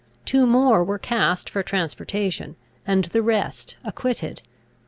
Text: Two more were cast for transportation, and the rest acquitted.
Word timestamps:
Two 0.25 0.47
more 0.47 0.83
were 0.83 0.97
cast 0.97 1.47
for 1.47 1.61
transportation, 1.61 2.55
and 2.87 3.05
the 3.05 3.21
rest 3.21 3.77
acquitted. 3.85 4.41